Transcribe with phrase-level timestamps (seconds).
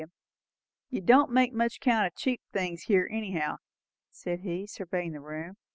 [0.89, 3.57] You don't make much count o' cheap things here anyhow,"
[4.09, 5.57] said he, surveying the room.